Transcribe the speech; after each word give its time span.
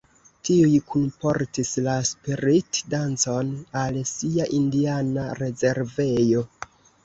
Tiuj 0.47 0.77
kunportis 0.93 1.73
la 1.89 1.93
spirit-dancon 2.13 3.53
al 3.85 4.03
sia 4.15 4.51
indiana 4.63 5.31
rezervejo. 5.45 6.47